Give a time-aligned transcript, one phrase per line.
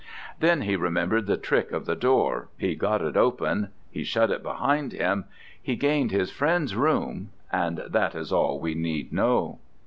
[0.39, 4.41] Then he remembered the trick of the door he got it open he shut it
[4.41, 5.25] behind him
[5.61, 9.59] he gained his friend's room, and that is all we need know.